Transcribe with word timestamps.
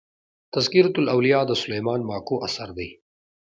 "تذکرةالاولیا" 0.53 1.39
د 1.49 1.51
سلیمان 1.63 1.99
ماکو 2.09 2.35
اثر 2.47 2.69
دﺉ. 2.77 2.89